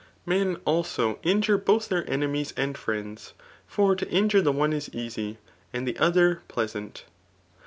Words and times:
Hen^ 0.27 0.57
iJso^ 0.61 1.21
iojure 1.21 1.63
both 1.63 1.89
itheir 1.91 2.09
eneaiies 2.09 2.53
and 2.57 2.75
friends; 2.75 3.33
for 3.67 3.95
to 3.95 4.09
injure 4.09 4.41
fl»i 4.41 4.49
one 4.51 4.73
is 4.73 4.89
easy, 4.93 5.37
imd 5.75 5.85
the 5.85 5.99
other 5.99 6.41
pleasant. 6.47 7.03